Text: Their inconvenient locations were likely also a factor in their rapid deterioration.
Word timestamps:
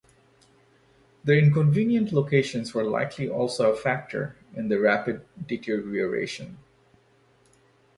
Their 1.23 1.37
inconvenient 1.37 2.11
locations 2.11 2.73
were 2.73 2.83
likely 2.83 3.29
also 3.29 3.71
a 3.71 3.77
factor 3.77 4.35
in 4.55 4.67
their 4.67 4.79
rapid 4.79 5.23
deterioration. 5.45 6.57